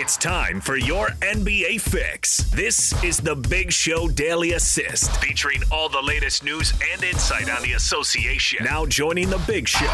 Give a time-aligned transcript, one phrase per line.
[0.00, 2.36] It's time for your NBA fix.
[2.52, 7.60] This is the Big Show Daily Assist, featuring all the latest news and insight on
[7.64, 8.64] the association.
[8.64, 9.92] Now joining the Big Show.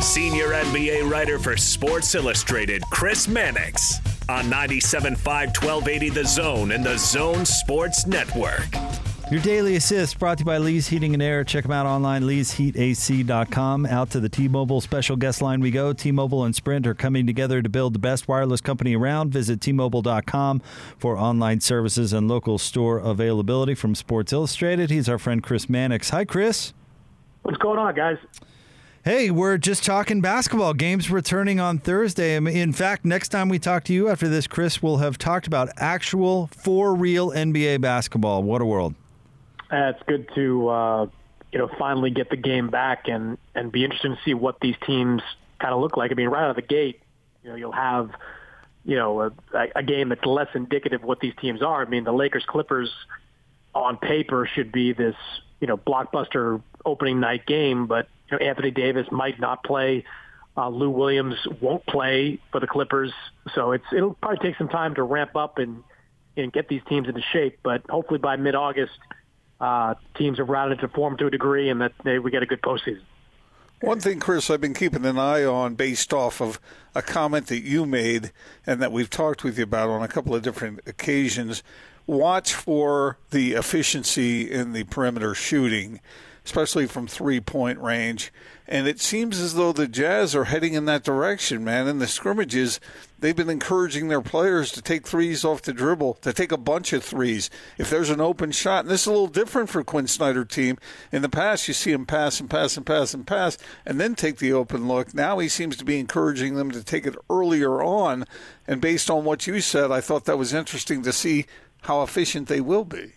[0.00, 3.98] Senior NBA writer for Sports Illustrated, Chris Mannix,
[4.30, 8.74] on 97.5 1280 The Zone and the Zone Sports Network.
[9.32, 11.42] Your daily assist brought to you by Lee's Heating and Air.
[11.42, 13.86] Check them out online, leesheatac.com.
[13.86, 15.94] Out to the T Mobile special guest line we go.
[15.94, 19.32] T Mobile and Sprint are coming together to build the best wireless company around.
[19.32, 20.60] Visit tmobile.com
[20.98, 23.74] for online services and local store availability.
[23.74, 26.10] From Sports Illustrated, he's our friend Chris Mannix.
[26.10, 26.74] Hi, Chris.
[27.40, 28.18] What's going on, guys?
[29.02, 30.74] Hey, we're just talking basketball.
[30.74, 32.36] Games returning on Thursday.
[32.36, 35.70] In fact, next time we talk to you after this, Chris, we'll have talked about
[35.78, 38.42] actual, for real NBA basketball.
[38.42, 38.94] What a world.
[39.72, 41.06] It's good to uh,
[41.50, 44.76] you know finally get the game back and and be interesting to see what these
[44.86, 45.22] teams
[45.60, 46.10] kind of look like.
[46.10, 47.00] I mean, right out of the gate,
[47.42, 48.10] you know, you'll have
[48.84, 49.32] you know a,
[49.76, 51.84] a game that's less indicative of what these teams are.
[51.84, 52.90] I mean, the Lakers Clippers
[53.74, 55.16] on paper should be this
[55.60, 60.04] you know blockbuster opening night game, but you know Anthony Davis might not play.
[60.54, 63.12] Uh, Lou Williams won't play for the Clippers,
[63.54, 65.82] so it's it'll probably take some time to ramp up and
[66.36, 67.58] and get these teams into shape.
[67.62, 68.92] But hopefully by mid August
[69.62, 72.46] uh, teams have rounded to form to a degree, and that they, we get a
[72.46, 73.00] good postseason.
[73.80, 76.60] One thing, Chris, I've been keeping an eye on based off of
[76.94, 78.30] a comment that you made
[78.64, 81.64] and that we've talked with you about on a couple of different occasions.
[82.06, 86.00] Watch for the efficiency in the perimeter shooting
[86.44, 88.32] especially from three point range.
[88.68, 91.88] And it seems as though the Jazz are heading in that direction, man.
[91.88, 92.80] In the scrimmages,
[93.18, 96.92] they've been encouraging their players to take threes off the dribble, to take a bunch
[96.92, 97.50] of threes.
[97.76, 100.78] If there's an open shot, and this is a little different for Quin Snyder team.
[101.10, 104.14] In the past, you see him pass and pass and pass and pass, and then
[104.14, 105.12] take the open look.
[105.12, 108.24] Now he seems to be encouraging them to take it earlier on.
[108.66, 111.46] And based on what you said, I thought that was interesting to see
[111.82, 113.12] how efficient they will be.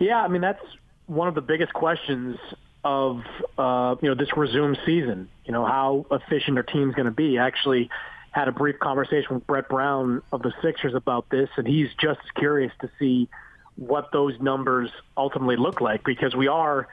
[0.00, 0.64] Yeah, I mean that's
[1.10, 2.38] one of the biggest questions
[2.84, 3.22] of
[3.58, 5.28] uh, you know this resumed season.
[5.44, 7.38] You know how efficient our team's going to be.
[7.38, 7.90] I actually
[8.30, 12.20] had a brief conversation with Brett Brown of the Sixers about this, and he's just
[12.36, 13.28] curious to see
[13.74, 16.86] what those numbers ultimately look like because we are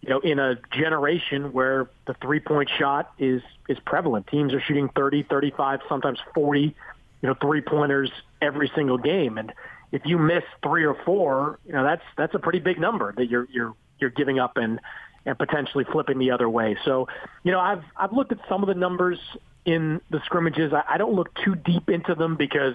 [0.00, 4.26] you know in a generation where the three point shot is is prevalent.
[4.26, 6.74] Teams are shooting 30, 35, sometimes 40
[7.22, 8.10] you know three pointers
[8.40, 9.52] every single game and
[9.92, 13.28] if you miss three or four, you know that's that's a pretty big number that
[13.28, 14.80] you're you're you're giving up and
[15.26, 16.76] and potentially flipping the other way.
[16.84, 17.08] So,
[17.42, 19.18] you know, I've I've looked at some of the numbers
[19.64, 20.72] in the scrimmages.
[20.72, 22.74] I, I don't look too deep into them because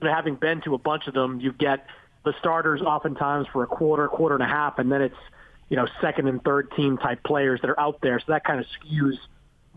[0.00, 1.86] you know, having been to a bunch of them, you get
[2.24, 5.16] the starters oftentimes for a quarter, quarter and a half, and then it's
[5.68, 8.18] you know second and third team type players that are out there.
[8.18, 9.18] So that kind of skews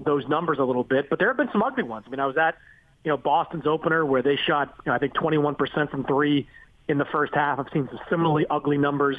[0.03, 1.09] those numbers a little bit.
[1.09, 2.05] But there have been some ugly ones.
[2.07, 2.57] I mean, I was at
[3.03, 6.47] you know Boston's opener where they shot you know, I think 21% from three
[6.89, 7.59] in the first half.
[7.59, 9.17] I've seen some similarly ugly numbers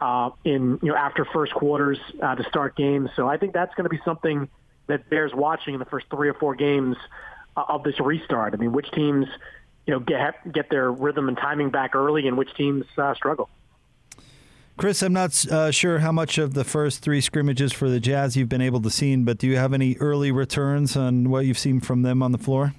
[0.00, 3.10] uh, in you know after first quarters uh, to start games.
[3.14, 4.48] So I think that's going to be something
[4.86, 6.96] that bears watching in the first three or four games
[7.56, 8.54] uh, of this restart.
[8.54, 9.26] I mean, which teams
[9.86, 13.48] you know get get their rhythm and timing back early, and which teams uh, struggle.
[14.76, 18.36] Chris, I'm not uh, sure how much of the first three scrimmages for the Jazz
[18.36, 21.58] you've been able to see, but do you have any early returns on what you've
[21.58, 22.74] seen from them on the floor?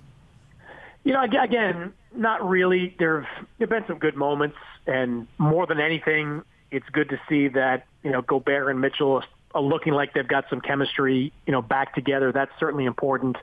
[1.05, 2.95] You know, again, not really.
[2.97, 3.27] There
[3.59, 8.11] have been some good moments, and more than anything, it's good to see that you
[8.11, 12.31] know Gobert and Mitchell are looking like they've got some chemistry, you know, back together.
[12.31, 13.37] That's certainly important,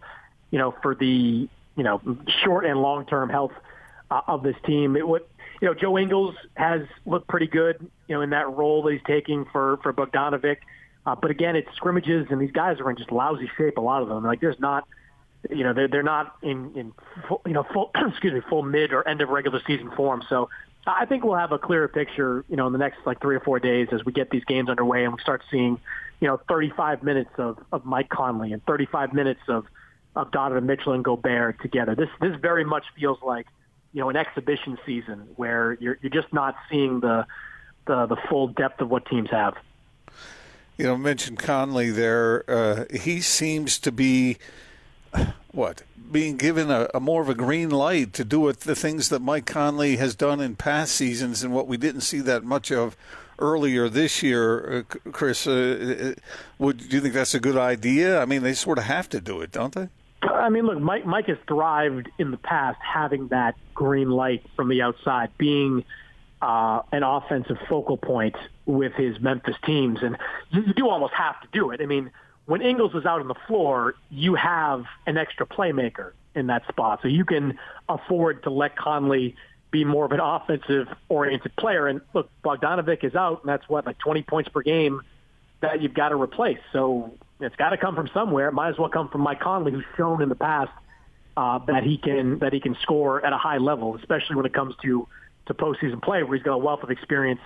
[0.50, 2.00] you know, for the you know
[2.44, 3.52] short and long term health
[4.10, 4.96] uh, of this team.
[4.96, 5.22] It would,
[5.60, 9.02] you know, Joe Ingles has looked pretty good, you know, in that role that he's
[9.06, 10.58] taking for for Bogdanovic.
[11.04, 13.76] Uh, but again, it's scrimmages, and these guys are in just lousy shape.
[13.76, 14.86] A lot of them, like there's not
[15.50, 16.92] you know they're they're not in in
[17.28, 20.22] full, you know full excuse me full mid or end of regular season form.
[20.28, 20.48] So
[20.86, 23.40] I think we'll have a clearer picture you know in the next like three or
[23.40, 25.78] four days as we get these games underway and we start seeing
[26.20, 29.66] you know 35 minutes of of Mike Conley and 35 minutes of
[30.14, 31.94] of Donovan Mitchell and Gobert together.
[31.94, 33.46] This this very much feels like
[33.92, 37.26] you know an exhibition season where you're you're just not seeing the
[37.86, 39.54] the the full depth of what teams have.
[40.76, 42.44] You know, mentioned Conley there.
[42.48, 44.38] Uh, he seems to be
[45.52, 49.08] what being given a, a, more of a green light to do with the things
[49.08, 52.70] that Mike Conley has done in past seasons and what we didn't see that much
[52.70, 52.96] of
[53.38, 54.78] earlier this year.
[54.78, 56.20] Uh, Chris, uh, uh,
[56.58, 58.20] would do you think that's a good idea?
[58.20, 59.88] I mean, they sort of have to do it, don't they?
[60.22, 64.68] I mean, look, Mike, Mike has thrived in the past having that green light from
[64.68, 65.84] the outside, being
[66.40, 68.36] uh, an offensive focal point
[68.66, 70.16] with his Memphis teams, and
[70.50, 71.80] you, you do almost have to do it.
[71.80, 72.10] I mean
[72.46, 77.00] when Ingles is out on the floor, you have an extra playmaker in that spot.
[77.02, 77.58] So you can
[77.88, 79.36] afford to let Conley
[79.70, 81.86] be more of an offensive oriented player.
[81.86, 85.02] And look, Bogdanovic is out, and that's what, like 20 points per game
[85.60, 86.58] that you've got to replace.
[86.72, 88.48] So it's got to come from somewhere.
[88.48, 90.72] It might as well come from Mike Conley, who's shown in the past
[91.36, 94.52] uh, that he can that he can score at a high level, especially when it
[94.52, 95.08] comes to
[95.46, 97.40] to postseason play, where he's got a wealth of experience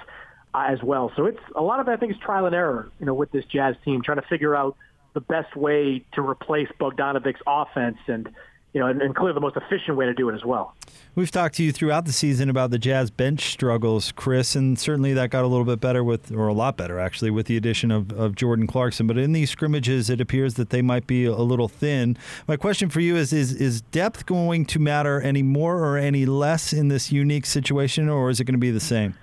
[0.54, 1.12] uh, as well.
[1.16, 3.44] So it's a lot of I think is trial and error, you know, with this
[3.44, 4.76] Jazz team, trying to figure out
[5.16, 8.28] the best way to replace Bogdanovic's offense and
[8.74, 10.74] you know, and, and clearly the most efficient way to do it as well.
[11.14, 15.14] We've talked to you throughout the season about the Jazz bench struggles, Chris, and certainly
[15.14, 17.90] that got a little bit better with, or a lot better actually, with the addition
[17.90, 19.06] of, of Jordan Clarkson.
[19.06, 22.18] But in these scrimmages, it appears that they might be a little thin.
[22.46, 26.26] My question for you is: Is is depth going to matter any more or any
[26.26, 29.14] less in this unique situation, or is it going to be the same?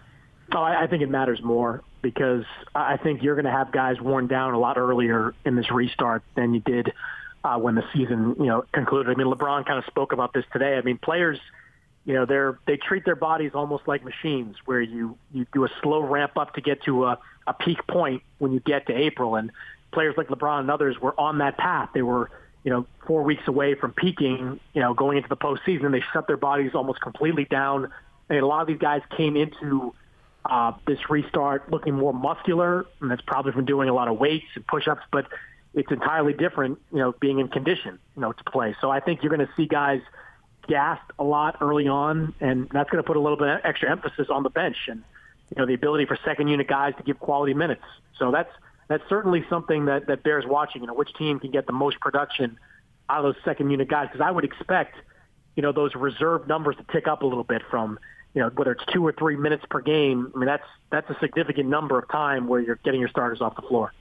[0.56, 2.44] Oh, I, I think it matters more because
[2.76, 6.22] I think you're going to have guys worn down a lot earlier in this restart
[6.36, 6.94] than you did
[7.44, 9.10] uh, when the season, you know, concluded.
[9.10, 10.76] I mean, LeBron kind of spoke about this today.
[10.76, 11.40] I mean, players,
[12.06, 15.70] you know, they're they treat their bodies almost like machines, where you you do a
[15.82, 17.18] slow ramp up to get to a,
[17.48, 19.36] a peak point when you get to April.
[19.36, 19.52] And
[19.92, 21.90] players like LeBron and others were on that path.
[21.94, 22.30] They were,
[22.66, 25.92] you know, four weeks away from peaking, you know, going into the postseason.
[25.92, 27.92] They shut their bodies almost completely down.
[28.30, 29.94] And a lot of these guys came into
[30.46, 34.46] uh, this restart looking more muscular, and that's probably from doing a lot of weights
[34.56, 35.04] and push-ups.
[35.12, 35.28] But
[35.74, 38.76] it's entirely different, you know, being in condition, you know, to play.
[38.82, 40.02] So I think you're going to see guys
[40.68, 44.28] gassed a lot early on, and that's going to put a little bit extra emphasis
[44.30, 45.04] on the bench and
[45.50, 47.84] you know the ability for second unit guys to give quality minutes.
[48.18, 48.52] So that's
[48.88, 50.82] that's certainly something that that bears watching.
[50.82, 52.58] You know, which team can get the most production
[53.10, 54.08] out of those second unit guys?
[54.12, 54.96] Because I would expect
[55.56, 58.00] you know those reserve numbers to tick up a little bit from
[58.34, 60.32] you know whether it's two or three minutes per game.
[60.36, 63.56] I mean that's that's a significant number of time where you're getting your starters off
[63.56, 63.94] the floor.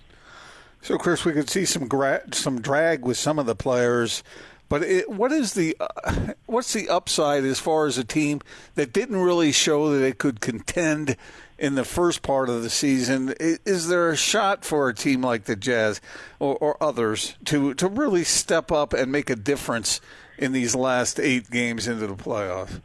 [0.83, 4.25] So, Chris, we could see some gra- some drag with some of the players,
[4.69, 8.41] but it, what is the uh, what's the upside as far as a team
[8.75, 11.17] that didn't really show that it could contend
[11.57, 13.33] in the first part of the season?
[13.39, 16.01] Is there a shot for a team like the Jazz
[16.41, 20.01] or, or others to to really step up and make a difference
[20.37, 22.81] in these last eight games into the playoffs?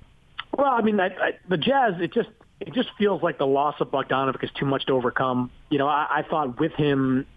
[0.57, 3.75] Well, I mean, I, I, the Jazz, it just it just feels like the loss
[3.80, 5.51] of Bogdanovic is too much to overcome.
[5.69, 7.27] You know, I, I thought with him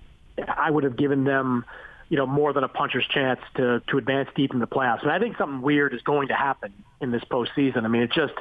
[0.48, 1.66] I would have given them,
[2.08, 5.02] you know, more than a puncher's chance to to advance deep in the playoffs.
[5.02, 6.72] And I think something weird is going to happen
[7.02, 7.84] in this postseason.
[7.84, 8.34] I mean, it's just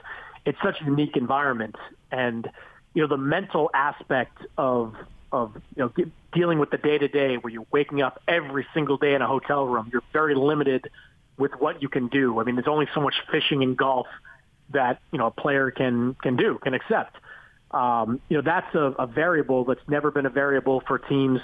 [0.46, 1.76] it's such a unique environment,
[2.10, 2.50] and
[2.94, 4.96] you know, the mental aspect of
[5.34, 8.96] of you know dealing with the day to day, where you're waking up every single
[8.96, 9.90] day in a hotel room.
[9.92, 10.90] You're very limited
[11.38, 12.40] with what you can do.
[12.40, 14.08] I mean, there's only so much fishing and golf
[14.72, 17.16] that you know a player can can do can accept.
[17.72, 21.40] Um, you know, that's a, a variable that's never been a variable for teams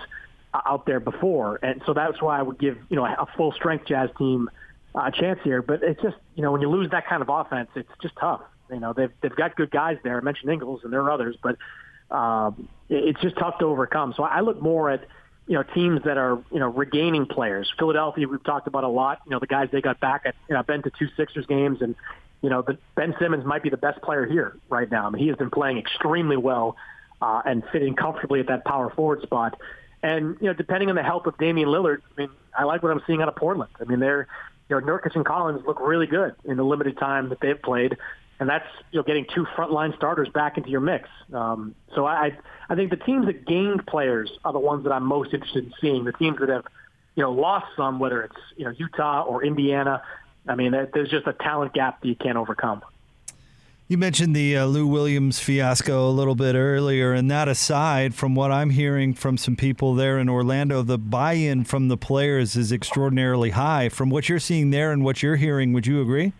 [0.53, 3.85] out there before, and so that's why I would give you know a full strength
[3.85, 4.49] Jazz team
[4.95, 5.61] a chance here.
[5.61, 8.41] But it's just you know when you lose that kind of offense, it's just tough.
[8.71, 10.17] You know they've they've got good guys there.
[10.17, 11.57] I mentioned Ingles and there are others, but
[12.15, 14.13] um, it's just tough to overcome.
[14.15, 15.05] So I look more at
[15.47, 17.71] you know teams that are you know regaining players.
[17.77, 19.21] Philadelphia, we've talked about a lot.
[19.25, 20.23] You know the guys they got back.
[20.25, 21.95] At, you know, I've been to two Sixers games, and
[22.45, 25.07] you know the, Ben Simmons might be the best player here right now.
[25.07, 26.77] I mean he has been playing extremely well
[27.19, 29.59] uh, and fitting comfortably at that power forward spot.
[30.03, 32.91] And you know, depending on the health of Damian Lillard, I mean, I like what
[32.91, 33.71] I'm seeing out of Portland.
[33.81, 34.27] I mean, they're
[34.69, 37.97] you know, Nurkic and Collins look really good in the limited time that they've played,
[38.39, 41.09] and that's you know getting two frontline starters back into your mix.
[41.33, 42.37] Um, so I
[42.69, 45.73] I think the teams that gained players are the ones that I'm most interested in
[45.81, 46.03] seeing.
[46.03, 46.65] The teams that have
[47.15, 50.03] you know lost some, whether it's you know Utah or Indiana.
[50.47, 52.81] I mean, there's just a talent gap that you can't overcome.
[53.87, 58.33] You mentioned the uh, Lou Williams fiasco a little bit earlier, and that aside, from
[58.33, 62.71] what I'm hearing from some people there in Orlando, the buy-in from the players is
[62.71, 63.89] extraordinarily high.
[63.89, 66.33] From what you're seeing there and what you're hearing, would you agree?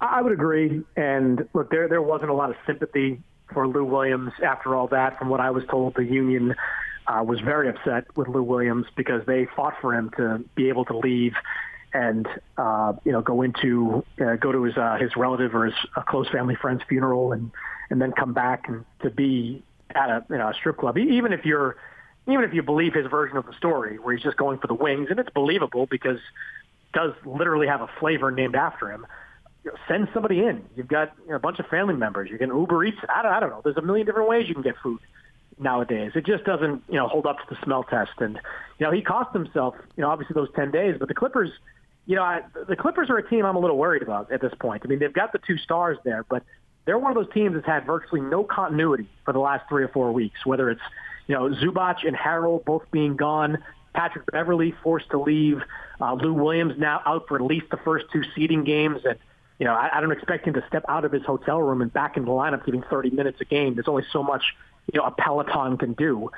[0.00, 0.84] I would agree.
[0.96, 3.20] And look, there there wasn't a lot of sympathy
[3.52, 5.18] for Lou Williams after all that.
[5.18, 6.54] From what I was told, the union
[7.08, 10.84] uh, was very upset with Lou Williams because they fought for him to be able
[10.84, 11.34] to leave
[11.96, 15.74] and uh, you know go into uh, go to his uh, his relative or his
[15.96, 17.50] a close family friend's funeral and
[17.88, 19.62] and then come back and to be
[19.94, 20.98] at a you know a strip club.
[20.98, 21.76] Even if you're
[22.28, 24.74] even if you believe his version of the story where he's just going for the
[24.74, 26.18] wings and it's believable because
[26.92, 29.06] does literally have a flavor named after him
[29.88, 30.64] send somebody in.
[30.76, 32.30] You've got you know, a bunch of family members.
[32.30, 32.98] You can uber eats.
[33.08, 33.60] I don't, I don't know.
[33.64, 35.00] There's a million different ways you can get food
[35.58, 36.12] nowadays.
[36.14, 38.12] It just doesn't, you know, hold up to the smell test.
[38.18, 38.38] And,
[38.78, 41.50] you know, he cost himself, you know, obviously those 10 days, but the Clippers,
[42.06, 44.52] you know, I, the Clippers are a team I'm a little worried about at this
[44.60, 44.82] point.
[44.84, 46.44] I mean, they've got the two stars there, but
[46.84, 49.88] they're one of those teams that's had virtually no continuity for the last three or
[49.88, 50.46] four weeks.
[50.46, 50.80] Whether it's
[51.26, 53.58] you know Zubac and Harrell both being gone,
[53.92, 55.60] Patrick Beverley forced to leave.
[56.00, 59.18] Uh, Lou Williams now out for at least the first two seeding games, and
[59.58, 61.92] you know I, I don't expect him to step out of his hotel room and
[61.92, 63.74] back into the lineup, giving 30 minutes a game.
[63.74, 64.54] There's only so much
[64.92, 66.30] you know a Peloton can do.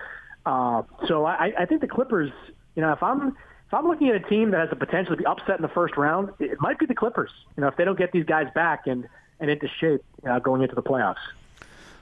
[0.46, 2.32] Uh, so I, I think the Clippers,
[2.74, 3.36] you know, if I'm
[3.68, 5.68] if I'm looking at a team that has the potential to be upset in the
[5.68, 7.30] first round, it might be the Clippers.
[7.54, 9.06] You know, if they don't get these guys back and
[9.40, 11.16] and into shape uh, going into the playoffs.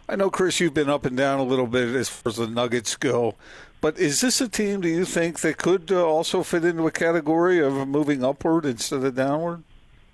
[0.09, 2.47] I know, Chris, you've been up and down a little bit as far as the
[2.47, 3.35] Nuggets go,
[3.81, 6.93] but is this a team, do you think, that could uh, also fit into a
[6.93, 9.65] category of moving upward instead of downward?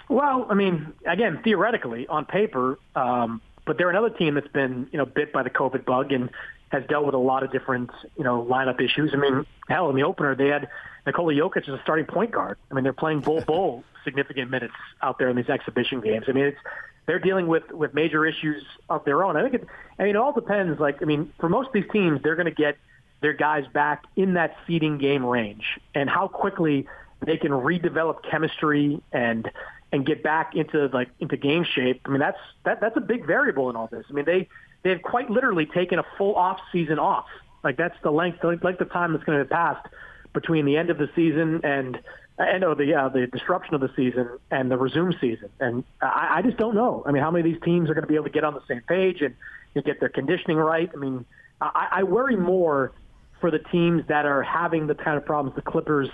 [0.09, 4.99] Well, I mean, again, theoretically, on paper, um, but they're another team that's been, you
[4.99, 6.31] know, bit by the COVID bug and
[6.73, 9.11] has dealt with a lot of different, you know, lineup issues.
[9.13, 10.69] I mean, hell, in the opener, they had
[11.07, 12.57] Nikola Jokic as a starting point guard.
[12.71, 16.25] I mean, they're playing Bol Bol significant minutes out there in these exhibition games.
[16.29, 16.59] I mean, it's
[17.07, 19.37] they're dealing with with major issues of their own.
[19.37, 19.67] I think it.
[19.99, 20.81] I mean, it all depends.
[20.81, 22.79] Like, I mean, for most of these teams, they're going to get
[23.21, 26.87] their guys back in that seeding game range, and how quickly
[27.21, 29.51] they can redevelop chemistry and
[29.93, 32.01] and get back into like into game shape.
[32.07, 34.07] I mean, that's that that's a big variable in all this.
[34.09, 34.49] I mean, they
[34.83, 37.27] they've quite literally taken a full off season off.
[37.63, 39.87] Like that's the length length of time that's going to have passed
[40.33, 41.99] between the end of the season and
[42.39, 45.51] and oh, the uh, the disruption of the season and the resume season.
[45.61, 47.03] And I, I just don't know.
[47.07, 48.55] I mean, how many of these teams are going to be able to get on
[48.55, 49.35] the same page and,
[49.75, 50.91] and get their conditioning right?
[50.93, 51.25] I mean,
[51.61, 52.93] I, I worry more
[53.41, 56.09] for the teams that are having the kind of problems the Clippers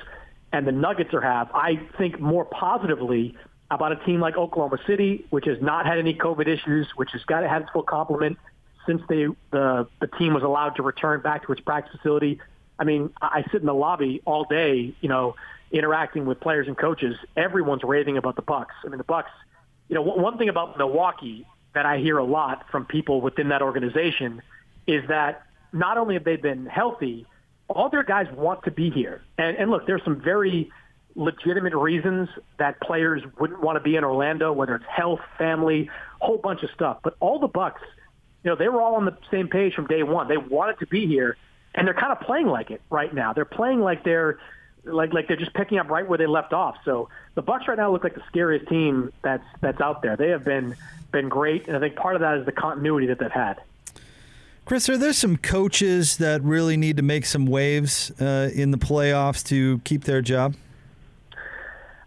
[0.52, 1.50] and the Nuggets are have.
[1.54, 3.36] I think more positively
[3.70, 7.22] about a team like Oklahoma City, which has not had any COVID issues, which has
[7.24, 8.38] got to have its full complement
[8.88, 12.40] since they the the team was allowed to return back to its practice facility.
[12.78, 15.34] I mean, I sit in the lobby all day, you know,
[15.70, 18.74] interacting with players and coaches, everyone's raving about the Bucks.
[18.84, 19.30] I mean, the Bucks.
[19.88, 23.62] You know, one thing about Milwaukee that I hear a lot from people within that
[23.62, 24.42] organization
[24.86, 25.42] is that
[25.72, 27.26] not only have they been healthy,
[27.68, 29.22] all their guys want to be here.
[29.38, 30.70] And, and look, there's some very
[31.14, 32.28] legitimate reasons
[32.58, 35.90] that players wouldn't want to be in Orlando, whether it's health, family,
[36.20, 36.98] whole bunch of stuff.
[37.02, 37.82] But all the Bucks,
[38.48, 40.26] you know, they were all on the same page from day one.
[40.26, 41.36] They wanted to be here,
[41.74, 43.34] and they're kind of playing like it right now.
[43.34, 44.38] They're playing like they're
[44.84, 46.78] like like they're just picking up right where they left off.
[46.82, 50.16] So the Bucks right now look like the scariest team that's that's out there.
[50.16, 50.74] They have been
[51.12, 53.60] been great, and I think part of that is the continuity that they've had.
[54.64, 58.78] Chris, are there some coaches that really need to make some waves uh, in the
[58.78, 60.54] playoffs to keep their job?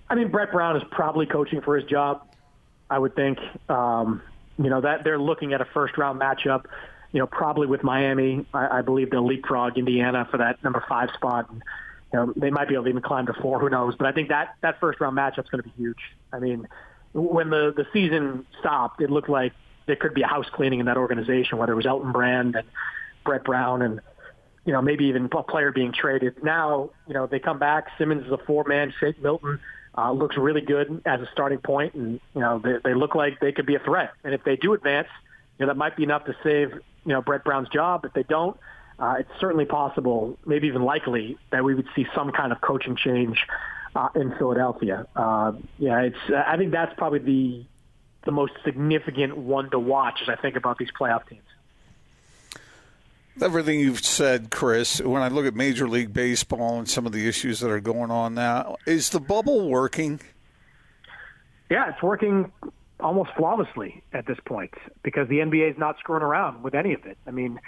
[0.10, 2.28] I mean, Brett Brown is probably coaching for his job.
[2.90, 3.38] I would think.
[3.70, 4.24] Um,
[4.58, 6.66] you know that they're looking at a first round matchup.
[7.12, 8.46] You know, probably with Miami.
[8.54, 11.50] I, I believe they'll leapfrog Indiana for that number five spot.
[11.50, 11.62] And,
[12.14, 13.60] you know, they might be able to even climb to four.
[13.60, 13.96] Who knows?
[13.96, 16.00] But I think that that first round matchup is going to be huge.
[16.32, 16.68] I mean,
[17.14, 19.54] when the the season stopped, it looked like
[19.88, 22.68] there could be a house cleaning in that organization, whether it was Elton Brand and
[23.26, 24.00] Brett Brown and
[24.66, 26.44] you know maybe even a player being traded.
[26.44, 27.88] Now you know they come back.
[27.98, 28.94] Simmons is a four man.
[29.00, 29.60] Shake Milton
[29.98, 33.40] uh, looks really good as a starting point, and you know they, they look like
[33.40, 34.12] they could be a threat.
[34.24, 35.08] And if they do advance,
[35.58, 38.06] you know that might be enough to save you know Brett Brown's job.
[38.06, 38.58] If they don't,
[39.00, 42.96] uh, it's certainly possible, maybe even likely, that we would see some kind of coaching
[42.96, 43.46] change
[43.96, 45.08] uh, in Philadelphia.
[45.16, 46.18] Uh, yeah, it's.
[46.30, 47.66] I think that's probably the
[48.26, 51.42] the most significant one to watch as I think about these playoff teams.
[53.42, 57.28] Everything you've said, Chris, when I look at Major League Baseball and some of the
[57.28, 60.20] issues that are going on now, is the bubble working?
[61.70, 62.52] Yeah, it's working
[63.00, 67.06] almost flawlessly at this point because the NBA is not screwing around with any of
[67.06, 67.18] it.
[67.26, 67.60] I mean,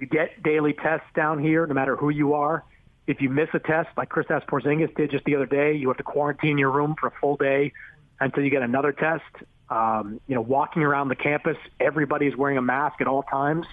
[0.00, 2.64] you get daily tests down here, no matter who you are.
[3.06, 5.98] If you miss a test, like Kristaps Porzingis did just the other day, you have
[5.98, 7.72] to quarantine your room for a full day
[8.18, 9.22] until you get another test.
[9.68, 13.66] Um, you know, walking around the campus, everybody's wearing a mask at all times.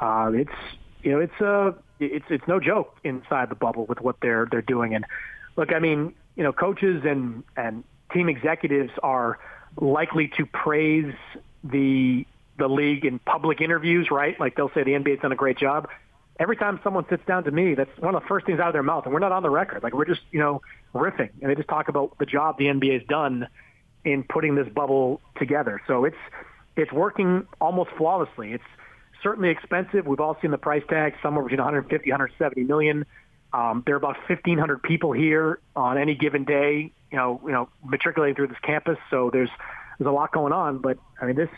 [0.00, 0.50] Uh, it's
[1.02, 4.62] you know, it's uh, it's it's no joke inside the bubble with what they're they're
[4.62, 4.94] doing.
[4.94, 5.04] And
[5.56, 9.38] look, I mean, you know, coaches and and team executives are
[9.80, 11.14] likely to praise
[11.64, 12.26] the
[12.58, 14.38] the league in public interviews, right?
[14.38, 15.88] Like they'll say the NBA's done a great job.
[16.38, 18.72] Every time someone sits down to me, that's one of the first things out of
[18.72, 19.82] their mouth, and we're not on the record.
[19.82, 20.62] Like we're just, you know,
[20.94, 23.46] riffing, and they just talk about the job the NBA's done
[24.04, 25.80] in putting this bubble together.
[25.86, 26.16] So it's
[26.76, 28.52] it's working almost flawlessly.
[28.52, 28.64] It's
[29.22, 30.06] certainly expensive.
[30.06, 33.06] We've all seen the price tag, somewhere between 150, 170 million.
[33.52, 37.68] Um, there are about 1,500 people here on any given day, you know, you know,
[37.84, 38.98] matriculating through this campus.
[39.10, 39.50] So there's
[39.98, 40.78] there's a lot going on.
[40.78, 41.48] But I mean, this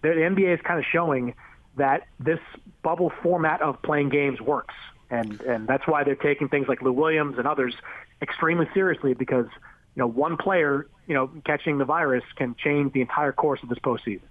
[0.00, 1.34] the NBA is kind of showing
[1.76, 2.40] that this
[2.82, 4.74] bubble format of playing games works,
[5.10, 7.74] and and that's why they're taking things like Lou Williams and others
[8.22, 9.46] extremely seriously because
[9.94, 13.68] you know one player you know catching the virus can change the entire course of
[13.68, 14.22] this postseason.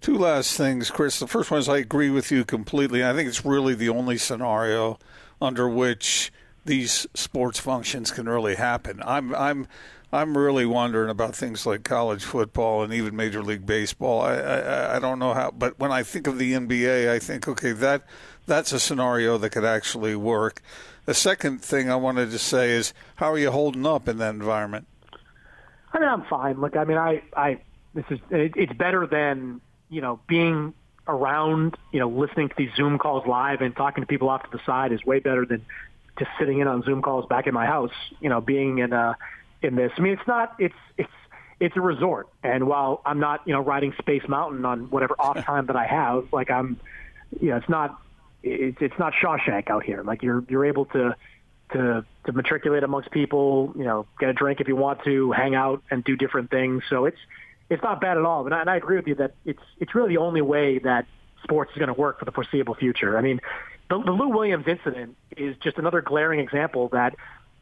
[0.00, 1.18] Two last things, Chris.
[1.18, 3.04] The first one is I agree with you completely.
[3.04, 4.98] I think it's really the only scenario
[5.40, 6.32] under which
[6.64, 9.02] these sports functions can really happen.
[9.04, 9.66] I'm I'm
[10.12, 14.20] I'm really wondering about things like college football and even Major League Baseball.
[14.20, 17.48] I, I I don't know how, but when I think of the NBA, I think
[17.48, 18.04] okay that
[18.46, 20.62] that's a scenario that could actually work.
[21.06, 24.34] The second thing I wanted to say is how are you holding up in that
[24.34, 24.86] environment?
[25.92, 26.60] I mean, I'm fine.
[26.60, 27.60] Look, I mean, I I
[27.94, 30.74] this is it, it's better than you know being
[31.08, 34.50] around, you know, listening to these Zoom calls live and talking to people off to
[34.50, 35.64] the side is way better than
[36.18, 39.14] just sitting in on Zoom calls back in my house, you know, being in uh
[39.62, 39.92] in this.
[39.96, 41.12] I mean, it's not it's it's
[41.58, 45.44] it's a resort, and while I'm not you know riding Space Mountain on whatever off
[45.44, 46.78] time that I have, like I'm,
[47.40, 48.00] you know, it's not
[48.42, 50.02] it's it's not Shawshank out here.
[50.02, 51.16] Like you're you're able to
[51.72, 55.54] to to matriculate amongst people, you know, get a drink if you want to, hang
[55.54, 56.82] out and do different things.
[56.88, 57.18] So it's
[57.70, 58.44] it's not bad at all.
[58.44, 61.06] And I, and I agree with you that it's it's really the only way that
[61.42, 63.16] sports is going to work for the foreseeable future.
[63.16, 63.40] I mean,
[63.90, 67.14] the, the Lou Williams incident is just another glaring example that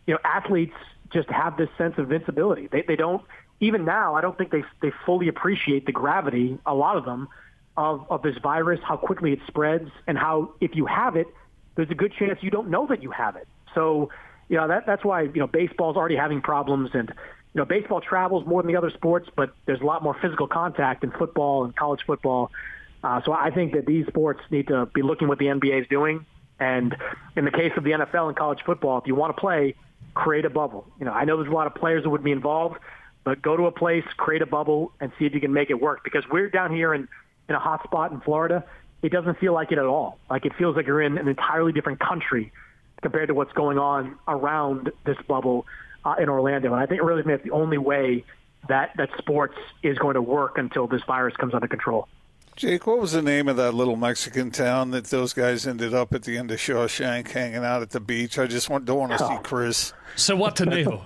[0.06, 0.76] you know athletes
[1.12, 2.68] just have this sense of invincibility.
[2.70, 3.22] They they don't
[3.60, 4.14] even now.
[4.14, 6.58] I don't think they they fully appreciate the gravity.
[6.66, 7.28] A lot of them
[7.76, 11.26] of of this virus, how quickly it spreads, and how if you have it,
[11.76, 13.48] there's a good chance you don't know that you have it.
[13.74, 14.10] So
[14.48, 17.12] you know that that's why you know baseball's already having problems and
[17.54, 20.48] you know, baseball travels more than the other sports, but there's a lot more physical
[20.48, 22.50] contact in football and college football.
[23.02, 25.86] Uh, so I think that these sports need to be looking what the NBA is
[25.88, 26.26] doing.
[26.58, 26.96] And
[27.36, 29.76] in the case of the NFL and college football, if you want to play,
[30.14, 30.86] create a bubble.
[30.98, 32.78] You know, I know there's a lot of players that would be involved,
[33.22, 35.80] but go to a place, create a bubble, and see if you can make it
[35.80, 36.02] work.
[36.02, 37.08] Because we're down here in,
[37.48, 38.64] in a hot spot in Florida.
[39.02, 40.18] It doesn't feel like it at all.
[40.28, 42.52] Like it feels like you're in an entirely different country
[43.02, 45.66] compared to what's going on around this bubble
[46.04, 46.72] uh, in Orlando.
[46.72, 48.24] And I think it really that's the only way
[48.68, 52.08] that, that sports is going to work until this virus comes under control.
[52.56, 56.14] Jake, what was the name of that little Mexican town that those guys ended up
[56.14, 58.38] at the end of Shawshank hanging out at the beach?
[58.38, 59.28] I just want, don't want to oh.
[59.28, 59.92] see Chris.
[60.14, 61.02] Zihuatanejo.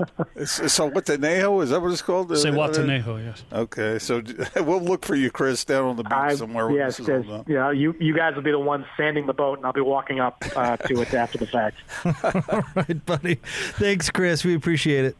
[0.46, 2.28] so Zihuatanejo, is that what it's called?
[2.28, 3.44] Zihuatanejo, yes.
[3.50, 4.22] Okay, so
[4.56, 6.70] we'll look for you, Chris, down on the beach I, somewhere.
[6.70, 7.24] Yes, yes.
[7.46, 10.20] Yeah, you, you guys will be the ones sanding the boat, and I'll be walking
[10.20, 11.78] up uh, to it after the fact.
[12.52, 13.36] All right, buddy.
[13.76, 14.44] Thanks, Chris.
[14.44, 15.16] We appreciate it.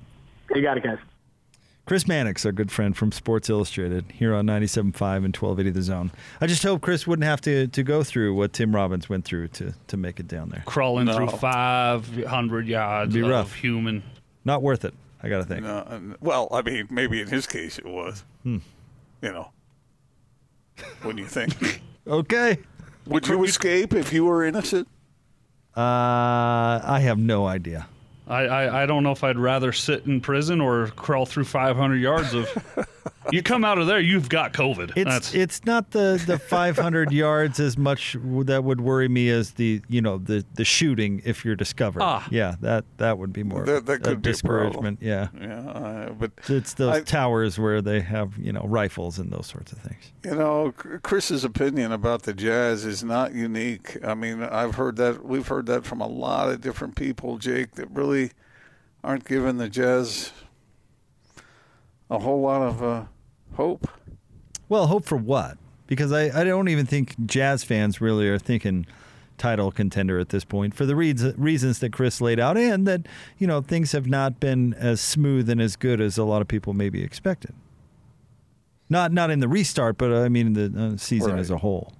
[0.54, 0.98] You got it, guys.
[1.88, 4.84] Chris Mannix, our good friend from Sports Illustrated, here on 97.5
[5.24, 6.12] and 1280 The Zone.
[6.38, 9.48] I just hope Chris wouldn't have to, to go through what Tim Robbins went through
[9.48, 10.62] to, to make it down there.
[10.66, 11.16] Crawling no.
[11.16, 13.54] through 500 yards It'd be rough.
[13.54, 14.02] human.
[14.44, 15.62] Not worth it, I got to think.
[15.62, 18.22] No, well, I mean, maybe in his case it was.
[18.42, 18.58] Hmm.
[19.22, 19.50] You know,
[21.00, 21.80] what do you think?
[22.06, 22.58] okay.
[23.06, 24.88] Would you escape if you were innocent?
[25.74, 27.86] Uh, I have no idea.
[28.28, 31.96] I, I, I, don't know if I'd rather sit in prison or crawl through 500
[31.96, 32.88] yards of.
[33.30, 34.92] you come out of there, you've got COVID.
[34.96, 35.34] It's That's...
[35.34, 40.02] it's not the, the 500 yards as much that would worry me as the you
[40.02, 42.02] know the, the shooting if you're discovered.
[42.02, 42.26] Ah.
[42.30, 44.98] Yeah, that that would be more that, that could discouragement.
[45.00, 49.30] yeah, yeah, uh, but it's those I, towers where they have you know rifles and
[49.30, 50.12] those sorts of things.
[50.24, 53.96] You know, Chris's opinion about the Jazz is not unique.
[54.04, 57.76] I mean, I've heard that we've heard that from a lot of different people, Jake.
[57.76, 58.32] That really really
[59.04, 60.32] aren't giving the Jazz
[62.10, 63.04] a whole lot of uh,
[63.54, 63.88] hope.
[64.68, 65.58] Well, hope for what?
[65.86, 68.86] Because I, I don't even think Jazz fans really are thinking
[69.38, 73.06] title contender at this point for the reasons that Chris laid out and that,
[73.38, 76.48] you know, things have not been as smooth and as good as a lot of
[76.48, 77.54] people maybe expected.
[78.90, 81.40] Not not in the restart, but uh, I mean the uh, season right.
[81.40, 81.92] as a whole.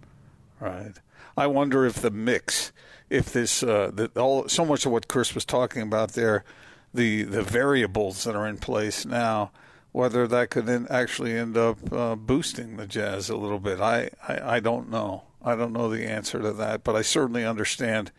[0.59, 0.95] Right.
[1.37, 2.73] I wonder if the mix
[3.11, 6.45] if this uh, that all so much of what Chris was talking about there,
[6.93, 9.51] the the variables that are in place now,
[9.99, 14.57] whether that could actually end up uh, boosting the Jazz a little bit, I, I,
[14.57, 15.25] I don't know.
[15.43, 18.13] I don't know the answer to that, but I certainly understand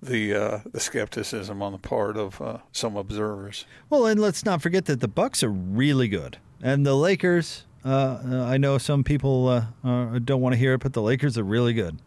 [0.00, 3.66] the uh, the skepticism on the part of uh, some observers.
[3.90, 7.64] Well, and let's not forget that the Bucks are really good, and the Lakers.
[7.84, 11.36] Uh, uh I know some people uh, don't want to hear it, but the Lakers
[11.36, 11.98] are really good.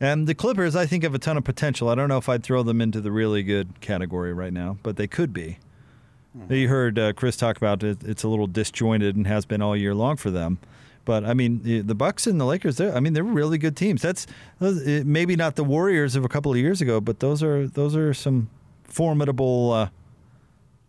[0.00, 1.90] And the Clippers, I think, have a ton of potential.
[1.90, 4.96] I don't know if I'd throw them into the really good category right now, but
[4.96, 5.58] they could be.
[6.36, 6.52] Mm-hmm.
[6.52, 8.02] You heard uh, Chris talk about it.
[8.04, 10.58] It's a little disjointed and has been all year long for them.
[11.04, 12.80] But I mean, the Bucks and the Lakers.
[12.80, 14.02] I mean, they're really good teams.
[14.02, 14.26] That's
[14.60, 18.14] maybe not the Warriors of a couple of years ago, but those are those are
[18.14, 18.48] some
[18.84, 19.88] formidable uh,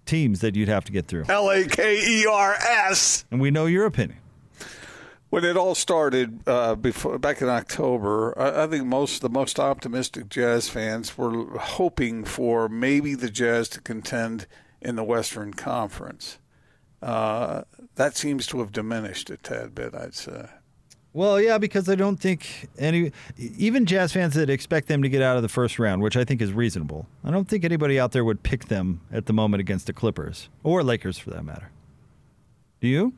[0.06, 1.26] teams that you'd have to get through.
[1.30, 3.26] L A K E R S.
[3.32, 4.20] And we know your opinion.
[5.30, 9.62] When it all started uh, before back in October, I, I, think most the most
[9.62, 14.46] optimistic Jazz fans were hoping for maybe the Jazz to contend
[14.82, 16.38] in the Western Conference.
[17.02, 17.64] Uh,
[17.96, 20.46] that seems to have diminished a tad bit, I'd say.
[21.14, 25.22] Well, yeah, because I don't think any, even Jazz fans that expect them to get
[25.22, 27.06] out of the first round, which I think is reasonable.
[27.24, 30.48] I don't think anybody out there would pick them at the moment against the Clippers
[30.64, 31.70] or Lakers for that matter.
[32.80, 33.14] Do you?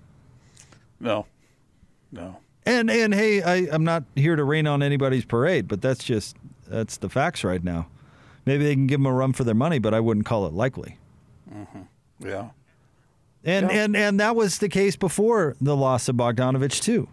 [1.00, 1.28] No,
[2.12, 2.38] no.
[2.66, 6.36] And and hey, I, I'm not here to rain on anybody's parade, but that's just
[6.68, 7.88] that's the facts right now.
[8.46, 10.54] Maybe they can give them a run for their money, but I wouldn't call it
[10.54, 10.98] likely.
[11.54, 11.82] Mm-hmm.
[12.28, 12.50] Yeah.
[13.44, 13.84] And Yeah.
[13.84, 17.08] and and that was the case before the loss of Bogdanovic too.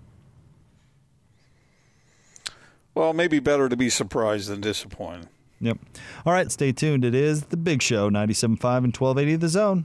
[2.95, 5.29] Well, maybe better to be surprised than disappointed.
[5.61, 5.79] Yep.
[6.27, 7.05] All right, stay tuned.
[7.05, 8.45] It is the Big Show, 97.5
[8.85, 9.85] and 1280 The Zone.